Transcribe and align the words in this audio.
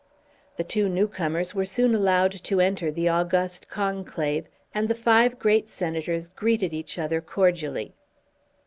The 0.57 0.63
two 0.63 0.89
newcomers 0.89 1.53
were 1.53 1.63
soon 1.67 1.93
allowed 1.93 2.31
to 2.31 2.59
enter 2.59 2.89
the 2.89 3.07
august 3.07 3.69
conclave, 3.69 4.47
and 4.73 4.87
the 4.87 4.95
five 4.95 5.37
great 5.37 5.69
senators 5.69 6.27
greeted 6.29 6.73
each 6.73 6.97
other 6.97 7.21
cordially. 7.21 7.93